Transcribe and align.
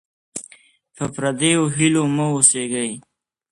په 0.95 1.03
پردیو 1.13 1.63
هیلو 1.75 2.03
مه 2.15 2.25
اوسېږئ. 2.31 2.91